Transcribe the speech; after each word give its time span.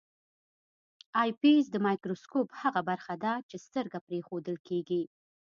آی 1.21 1.29
پیس 1.41 1.65
د 1.71 1.75
مایکروسکوپ 1.85 2.47
هغه 2.61 2.81
برخه 2.89 3.13
ده 3.23 3.33
چې 3.49 3.57
سترګه 3.65 3.97
پرې 4.05 4.15
ایښودل 4.19 4.57
کیږي. 4.67 5.03